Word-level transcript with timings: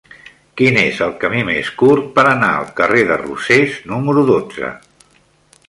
Quin 0.59 0.77
és 0.83 1.01
el 1.07 1.11
camí 1.23 1.43
més 1.49 1.69
curt 1.81 2.07
per 2.15 2.23
anar 2.31 2.49
al 2.61 2.65
carrer 2.81 3.03
de 3.11 3.21
Rosés 3.25 3.79
número 3.93 4.25
dotze? 4.31 4.73